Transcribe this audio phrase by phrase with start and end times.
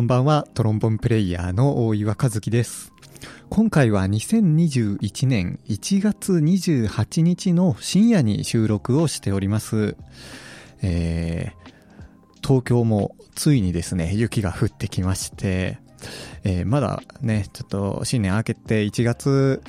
[0.00, 2.90] こんばんは、トロンボンプレイヤーの大岩和樹です。
[3.50, 9.98] 今回は2021年1月28日の深夜に収録をしております。
[10.80, 15.80] えー、東京もついにですね、雪が降ってきまして、
[16.44, 19.62] えーまだね、ちょっと新年明けて1月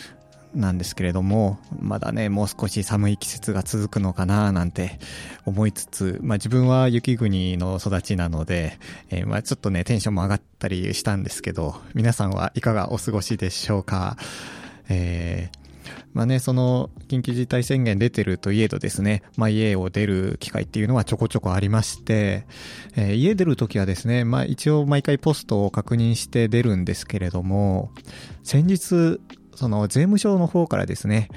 [0.54, 5.00] なんですけれども、まだね、もう少し寒い季節が続くのかななんて
[5.46, 8.78] 思いつつ、まあ自分は雪国の育ちなので、
[9.10, 14.18] えーまあちょっとね、テンションも上がったりしたんですけど、皆さんはいかがお過ごしでしょうか？
[14.90, 15.62] えー
[16.14, 22.46] まあね、その緊急事態宣言出てるといえどですね、まあ家を出る機会っていうのはちょこちょこありまして、
[22.96, 27.92] えー家出るときはですね、まあ一応毎回ポストを確認して出るんですけれども、
[28.44, 29.20] 先日、
[29.56, 31.30] その税務署の方からですね、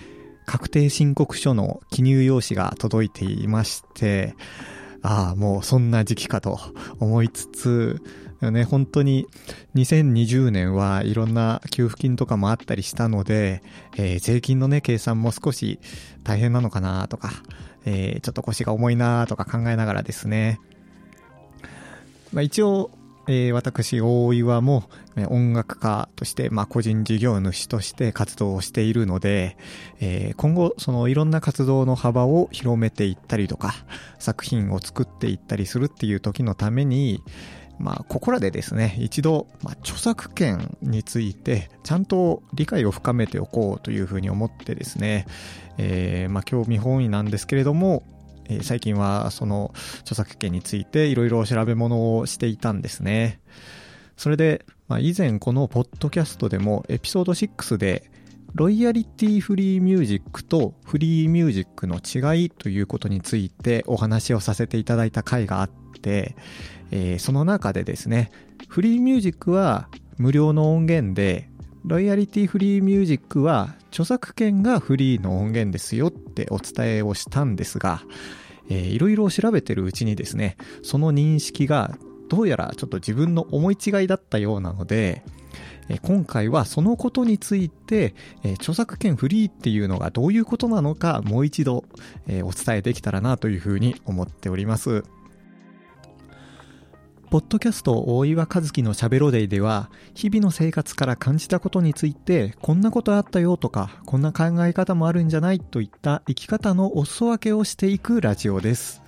[0.47, 4.35] 確定申告書の記入用紙が届いていまして、
[5.03, 6.59] ああ、もうそんな時期かと
[6.99, 8.03] 思いつつ、
[8.41, 9.27] ね、本当に
[9.75, 13.63] 2020年はいろんな給付金とかもあったりしたので、
[13.97, 15.79] えー税金のね、計算も少し
[16.23, 17.33] 大変なのかなとか、
[17.85, 20.61] えーちょっと腰が重いなとか考えながらですね、
[22.33, 22.91] まあ、一応、
[23.27, 24.85] えー私、大岩も、
[25.17, 29.57] えー音楽家として、まあ、個人事業主として活動をしているので、
[30.01, 33.75] えー今後、そのいろんな活動の幅を広めていったりとか、
[34.19, 37.23] 作品を作っていったりするっていう時のために、
[37.79, 45.27] まあ、ここらでですね、一度、まあ、著作権について、ちゃんと理解を深めておこうというふうに思ってですね、
[45.79, 48.03] えーまあ、興味本位なんですけれども、
[48.49, 53.41] えー最近はその著作権についていろいろ調べ物をしていたんですね。
[54.17, 58.11] それで、まあ、以前このポッドキャストでもエピソード6で
[58.55, 66.37] ロイヤリティフリーミュージックとフリーミュージックの違いということについてお話をさせていただいた回があって、
[66.93, 68.31] えーその中でですね、
[68.69, 69.89] フリーミュージックは
[70.19, 71.49] 無料の音源で、
[71.85, 78.01] ロイヤリティフリーミュージックは著作権がフリーの音源ですよってお伝えをしたんですが、
[78.71, 81.99] えーいろいろ調べてるうちにですね、その認識が
[82.31, 85.23] どうやらちょっと自分の思い違いだったようなので、
[86.01, 88.15] 今回はそのことについて、
[88.61, 91.85] 著作権フリーっていうのがどういうことなのかもう一度、
[92.43, 95.05] お伝えできたらなというふうに思っております。
[97.31, 109.03] ポッドキャスト大岩和樹のしゃべろデイでは、日々の生活から感じたことについて、こんなことあったよとか、こんな考え方もあるんじゃないといった生き方のお裾分けをしていくラジオです。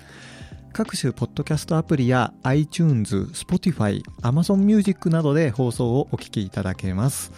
[0.73, 7.33] 各種ポッドキャストアプリや iTunes、Spotify、Amazon Music などで放送をお聞きいただけます。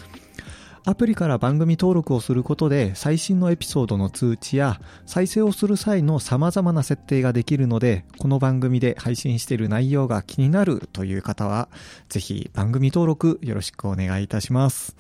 [0.85, 11.69] アプリから番組登録をすることで最新のエピソードの通知や再生をする際の様々な設定ができるのでこの番組で配信している内容が気になるという方は
[12.09, 14.97] ぜひ番組登録よろしくお願いいたします。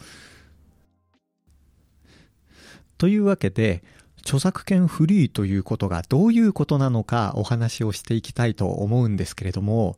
[2.98, 3.84] というわけで
[4.22, 9.96] 著作権フリーということがどういうことなのかお話をしていきたいと思うんですけれども、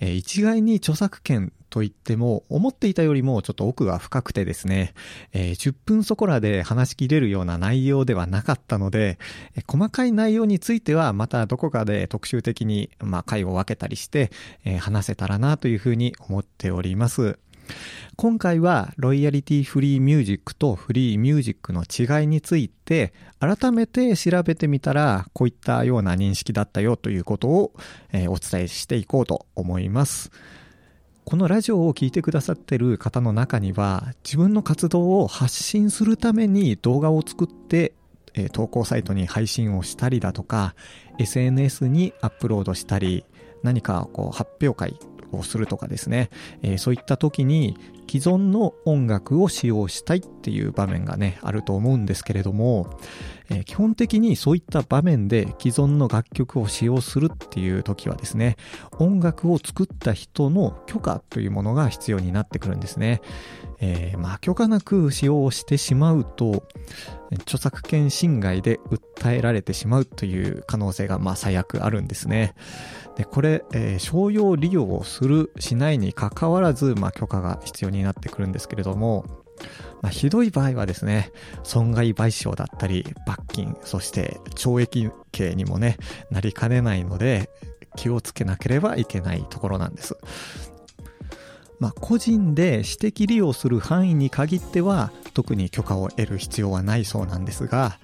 [0.00, 4.94] え一概に著作権といっても思っていたよりもちょっと奥が深くてですね、
[5.32, 9.18] えー10分そこらで話し切れるような内容ではなかったので、
[9.56, 14.30] え細かい内容についてはまたどこかで特集的に、まあ、回を分けたりして、
[14.64, 17.38] えー話せたらなというふうに思っております。
[18.16, 27.72] 今回はロイヤリティフリーミュージックとフリーミュージックの違いについて改めて調べてみたらこういったような認識だったよということを、
[28.12, 30.30] えお伝えしていこうと思います。
[31.24, 37.94] このラジオを聴いてくださってる方の中には自分の活動を発信するために動画を作って
[38.34, 40.74] え投稿サイトに配信をしたりだとか
[41.18, 43.24] SNS にアップロードしたり
[43.62, 44.98] 何かこう発表会
[45.36, 46.30] をするとかですね、
[46.62, 47.76] えーそういった時に
[48.10, 52.98] 既存の音楽を使用したいっていう場面がねあると思うんですけれども、
[53.48, 58.56] えー基本的にそういった場面で既存の楽曲を使用するっていう時はですね
[58.98, 63.20] 音楽を作った人の許可というものが必要になってくるんですね、
[63.80, 66.64] えーまあ許可なく使用してしまうと
[67.44, 72.54] 著作権侵害で訴えられてしまうという可能性がまあ最悪あるんですね。
[73.16, 79.24] で、これ、えー商用利用をする、しないにかかわらず、まあ許可が必要になってくるんですけれども、
[80.00, 81.30] まあ、ひどい場合はですね、
[81.62, 85.96] 損害賠償だったり、罰金、そして懲役刑にもね、
[86.30, 87.50] なりかねないので、
[87.96, 90.16] 気をつけなければいけないところなんです。
[91.82, 97.98] まあ、個人で私的利用する範囲に限っては特に許可を得る必要はないそうなんですが、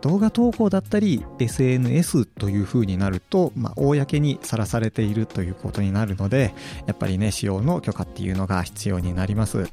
[0.00, 6.54] 動画投稿だったり SNS という風になると、まあ、公にさらされているということになるので
[6.86, 9.68] やっぱりね使用の許可っていうのが必要になります。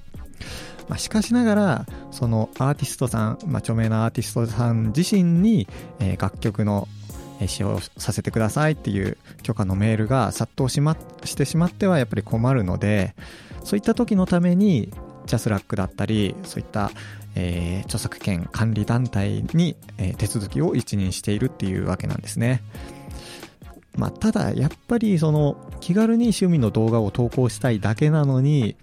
[0.89, 5.67] まあ、しかしながら、そのアーティストさん、まあ、著名なアーティストさん自身に、
[5.99, 6.87] え、楽曲の
[7.45, 13.13] 使用させてくださいっていう許可のメールが殺到し,、ま、してしまってはやっぱり困るので
[13.63, 14.91] そういった時のために
[15.25, 16.91] ジャスラックだったりそういった、
[17.35, 22.61] えー、著作権管理団体に、えー、手続きを一任しているっていうわけなんですね。
[23.95, 28.75] まあ、ただやっぱりその気軽に趣味の動画を投稿したいだけなのに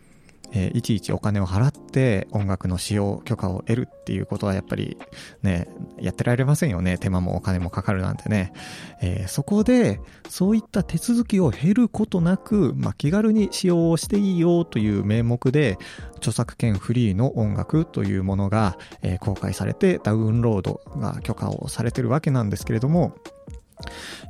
[0.55, 4.99] えー、いちいちお金を払って音楽の使用許可を得るっていうことはやっぱり
[5.43, 5.69] ね、
[6.01, 6.99] やってられませんよね。
[6.99, 8.53] 手間もお金もかかるなんてね。
[9.01, 15.79] えー、そこで、そういった手続きを経ることなく、まあ、気軽に使用をしていいよという名目で、
[16.17, 23.15] 著作権フリーの音楽というものが、えー、公開されてダウンロードが許可をされてるわけなんですけれども、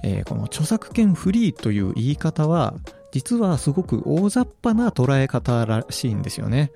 [0.03, 2.75] えー、この著作権フリーという言い方は
[3.15, 6.73] 実はすごく大雑把な捉え方らしいんですよね。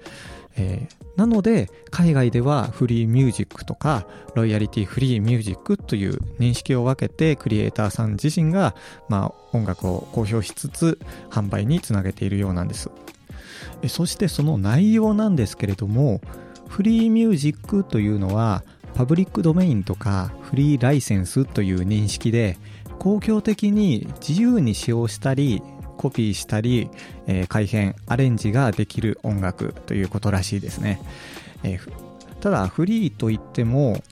[0.59, 8.75] えー、なので海外ではフリーミュージックとかロイヤリティフリーミュージックという認識を分けてクリエイターさん自身が、
[9.09, 10.99] まあ、音楽を公表しつつ
[11.31, 12.91] 販売につなげているようなんです。
[13.87, 16.21] そしてその内容なんですけれども
[16.67, 18.65] フリーミュージックというのは
[18.95, 22.59] パブリックドメインとかフリーライセンスという認識で
[22.99, 25.63] 公共的に自由に使用したり
[25.99, 26.89] コピーしたり、
[27.27, 31.01] えー、改変アレンジができる音楽ということらしいですね、
[31.63, 31.93] えー、
[32.41, 34.03] ただフリーといっても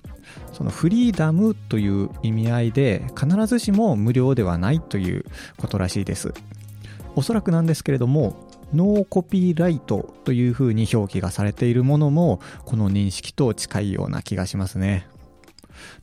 [0.52, 5.24] そのフリーダムという意味合いで必ずしも無料ではないという
[5.56, 6.34] ことらしいです。
[7.14, 8.36] おそらくなんですけれども
[8.74, 15.06] ノーコピーライトというふうに表記がされているものもこの認識と近いような気がしますね。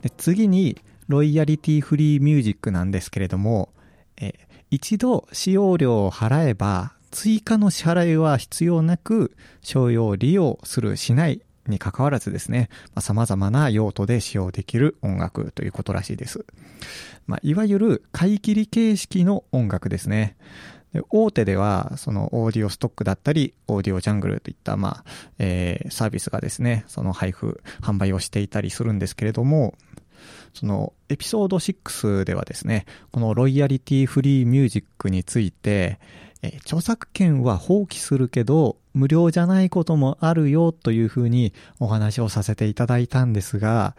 [0.02, 3.68] で次にロイヤリティフリーミュージックなんですけれども、
[4.16, 4.34] え
[4.74, 16.44] 一度使用料を払えば追加の支払いは必要なく商用利用するしないにかかわらずですね、まあ、様々な用途で使用できる音楽ということらしいです。
[17.28, 20.36] まあ、いわゆる買い切り形式の音楽ですね。
[20.92, 25.04] で大手では、そのオーディオストックだったり、オーディオジャングルといった、まあ、
[25.38, 29.74] えー、サービスがですね、その配布、販売をしていたりするんですけれども、
[30.54, 35.98] そのエピソード6ではですね、このロイヤリティフリーミュージックについて、
[36.42, 43.96] え著作権は放棄するけど、無料じゃないこともあるよというふうにお話をさせていただいたんですが、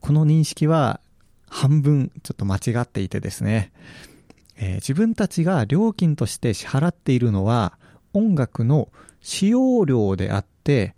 [0.00, 1.00] この認識は
[1.48, 3.72] 半分ちょっと間違っていてですね、
[4.58, 7.78] えー、自分たちが料金として支払っているのは
[8.12, 8.88] 音楽の
[9.20, 10.94] 使用料であって、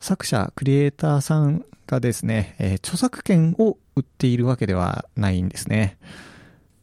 [0.00, 5.98] 作者、クリエイターさんがですね、えー、著作権を売っているわけではないんですね。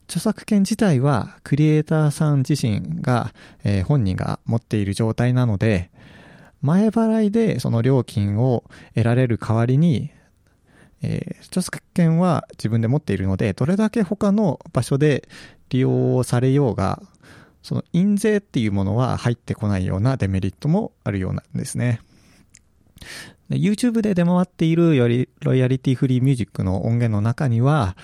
[0.08, 3.32] 著作権自体はクリエイターさん自身が、
[3.64, 5.92] えー、本人が持っている状態なので、
[6.62, 8.64] 前払いでその料金を
[8.96, 10.10] 得られる代わりに、
[11.02, 15.30] えー、著作権は自分で持っているので、どれだけ他の場所で
[15.70, 17.02] 利用されようが、
[17.62, 22.02] その印税っていうものは入ってこないようなデメリットもあるようなんですね。
[23.50, 27.96] で YouTube で出回っているよりロイヤリティフリーミュージックの音源の中には、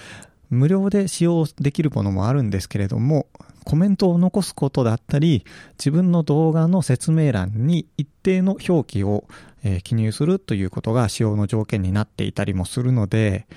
[0.50, 3.28] 無料で使用できるものもあるんですけれども、
[3.66, 5.44] コメントを残すことだったり、
[5.78, 9.26] 自分の動画の説明欄に一定の表記を、
[9.68, 13.48] え記入するということが使用の条件になっていたりもするので、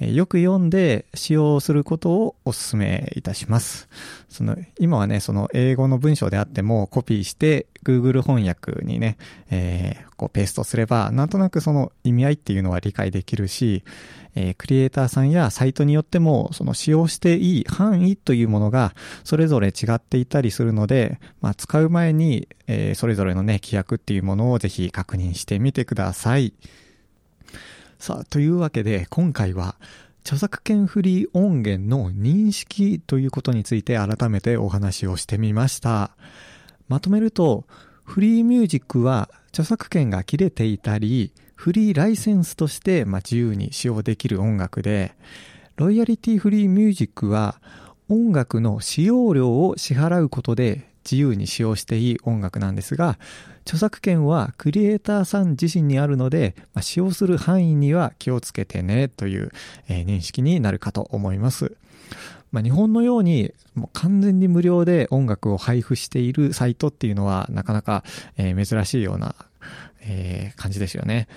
[0.00, 3.88] えよく読んで使用することをお勧めいたします。
[4.30, 9.18] その、今はね、その英語の文章であってもコピーして Google 翻訳にね、
[9.50, 13.84] えー、こうペーストすれば、なんとなくその意味合いっていうのは理解できるし、
[14.38, 18.94] え、クリエイターさんやサイトによっても、その使用していい範囲というものが
[19.24, 26.54] それぞれ違っていたりするので、まあ、使う前に、えー、それぞれのね、規約っていうものをぜひ確認してみてください。
[27.98, 29.74] さあ、というわけで今回は
[30.28, 36.10] 著作権フリー音源の認識ということについて改めてお話をしてみました。
[36.86, 37.64] まとめると、
[38.04, 45.14] フリーミュージックは著作権が切れていたり、フリーライセンスとして、ま、自由に使用できる音楽で、
[45.76, 47.60] ロイヤリティフリーミュージックは
[48.08, 53.18] 音楽の使用料を支払うことで自由に使用していい音楽なんですが、
[53.62, 59.50] 著作権はクリエイターさん自身にあるので、まあ、使用する範囲には気をつけてねという、
[59.88, 61.76] えー、認識になるかと思います。
[62.50, 68.04] まあ、日本のようにもう完全に無料で音楽を配布しているサイトっていうのはなかなか、
[68.38, 69.34] えー、珍しいような、
[70.00, 71.28] えー、感じですよね。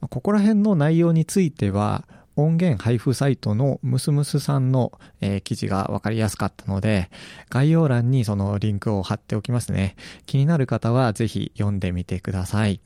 [0.00, 2.04] ここら辺の内容については、
[2.38, 7.10] 音源配布サイトのムスムスさんの、えー、記事がわかりやすかったので、
[7.50, 9.96] 概要欄にそのリンクを貼っておきますね。
[10.24, 12.80] 気になる方はぜひ読んでみてください。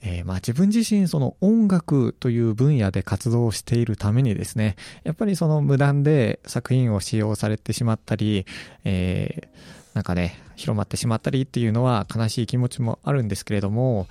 [0.00, 8.46] えー、まあ自分自身その音楽という分野で活動しているためにですね、やっぱりその無断で作品を使用されてしまったり、
[8.84, 14.06] えー、なんかね、広まってしまったりっていうのは悲しい気持ちもあるんですけれども、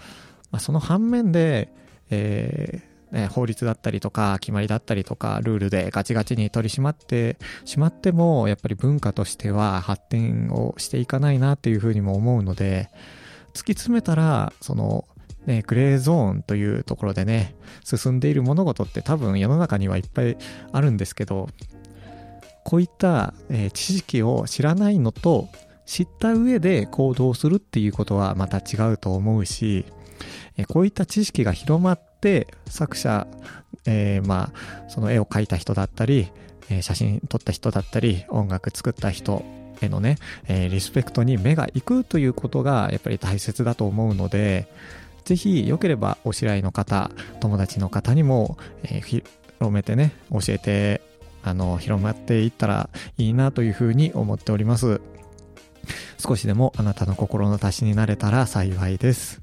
[0.51, 1.73] まあ、その反面で、
[2.11, 12.89] えーね、法律だったりとか決まりだったりとかルールでガチガチに取り締まってしまってもやっぱり文化としては発展をしていかないなっていうふうにも思うので
[13.49, 15.05] 突き詰めたらその
[15.45, 20.37] ね、グレーゾーンというところでね、進んでいる物事って多分世の中にはいっぱい
[20.71, 21.49] あるんですけど、
[22.63, 25.49] こういった、えー、知識を知らないのと、
[25.85, 29.85] 知った上で行動するっていうことはまた違うと思うし、
[30.55, 33.27] えー、こういった知識が広まっって作者、
[33.85, 36.31] えー、まあその絵を描いた人だったり、
[36.69, 39.43] えー、写真撮った人だったり音楽作った人
[39.81, 40.15] へのね、
[40.47, 44.67] えー、リスペクトに目が行くということがやっぱり大切だと思うので
[45.25, 47.11] ぜひ良ければお知り合いの方
[47.41, 49.25] 友達の方にも、えー、広
[49.73, 51.01] めてね教えて
[51.43, 55.01] あの広まっていったらいいなというふうに思っております。
[56.17, 59.42] 少しでもあなたの心の足しになれたら幸いです。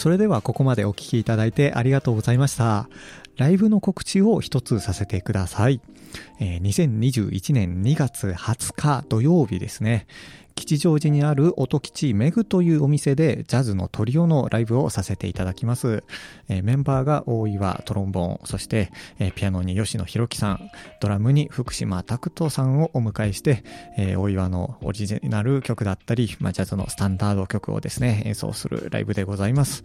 [0.00, 2.88] それではここまでお聴きいただいてありがとうございました。
[3.36, 5.82] ライブの告知を一つさせてください。
[6.40, 10.06] えー、2021年2月20日土曜日ですね。
[10.60, 16.04] 吉祥寺にある音吉メグというお店でジャズのトリオのライブをさせていただきます。
[16.48, 23.64] えー、メンバーが大岩トロンボーン、そして、えー、ピアノに吉野博樹さん、ドラムに福島拓人さんをお迎えして、
[23.96, 29.82] えー、大岩のオリジナル曲だったり、まあ、ジャズのスタンダード曲をですね、演奏するライブでございます。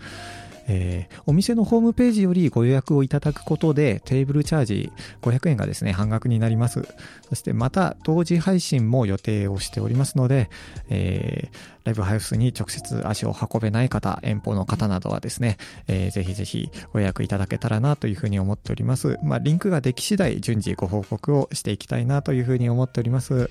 [0.68, 4.92] えー、お店のホームページよりご予約をいただくことでテーブルチャージ
[5.22, 6.88] 500円がですね、半額になります。
[7.30, 10.50] そしてまた同時配信も予定をしておりますので、
[10.90, 11.56] えー、
[11.86, 15.58] ライブハウスに直接足を運べない方、遠方の方などはですね、
[15.88, 19.18] えー、ぜひぜひご予約いただけたらなというふうに思っております。
[19.24, 23.50] まあ、リンクができ次第順次ご報告をしていきたいなというふうに思っております。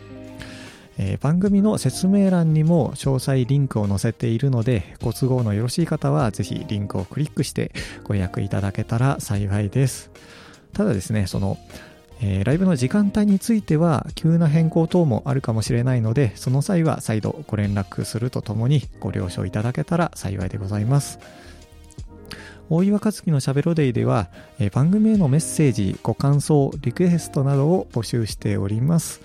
[0.98, 7.72] えー、番組の説明欄にも詳細リンクを載せているのでご都合のよろしい方はぜひリンクをクリックして
[8.04, 10.10] ご予約いただけたら幸いです。
[10.72, 11.56] ただですねその、
[12.20, 21.18] えー、ライブの時間帯については急な変更等もあるかもしれないのでその際は再度ご連絡するとともにご了承いただけたら幸いでございます。
[22.70, 24.28] 大岩和樹のしゃべろデイでは、
[24.58, 29.20] え、番組へのメッセージ、ご感想、リクエストなどを募集しております。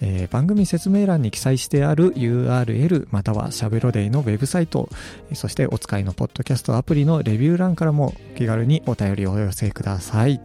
[0.00, 4.88] えー、番組説明欄に記載してある URL またはしゃべろデイのウェブサイト、
[5.32, 10.40] そしてお使いのポッドキャストアプリのレビュー欄からも気軽にお便りをお寄せください。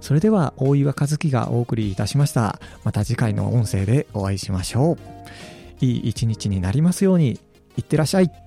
[0.00, 2.60] それでは大岩和樹がお送りいたしました。
[2.84, 5.84] また次回の音声でお会いしましょう。
[5.84, 7.40] いい一日になりますように。
[7.76, 8.45] いってらっしゃい。